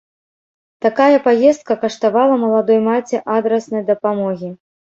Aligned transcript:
Такая 0.85 1.19
паездка 1.27 1.73
каштавала 1.85 2.35
маладой 2.47 2.79
маці 2.89 3.23
адраснай 3.37 3.87
дапамогі. 3.95 4.55